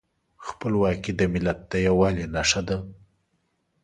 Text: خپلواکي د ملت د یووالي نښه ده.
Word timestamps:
خپلواکي 0.47 1.11
د 1.15 1.21
ملت 1.33 1.59
د 1.71 1.73
یووالي 1.87 2.25
نښه 2.33 2.61
ده. 2.67 2.77